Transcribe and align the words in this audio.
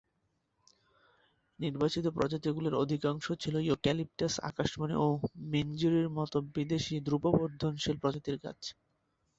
নির্বাচিত 1.59 2.05
প্রজাতিগুলির 2.15 2.79
অধিকাংশ 2.83 3.25
ছিল 3.41 3.55
ইউক্যালিপটাস, 3.61 4.33
আকাশমণি 4.49 4.95
ও 4.97 5.07
মিনজিরির 5.51 6.09
মতো 6.17 6.37
বিদেশি 6.55 6.95
দ্রুতবর্ধনশীল 6.99 7.95
প্রজাতির 8.01 8.37
গাছ। 8.43 8.61